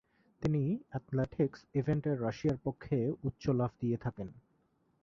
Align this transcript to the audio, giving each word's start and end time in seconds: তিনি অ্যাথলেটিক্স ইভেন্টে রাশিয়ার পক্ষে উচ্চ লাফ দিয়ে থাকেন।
তিনি 0.41 0.61
অ্যাথলেটিক্স 0.89 1.59
ইভেন্টে 1.73 2.11
রাশিয়ার 2.15 2.57
পক্ষে 2.63 2.97
উচ্চ 3.23 3.43
লাফ 3.49 3.71
দিয়ে 3.79 3.97
থাকেন। 3.97 4.27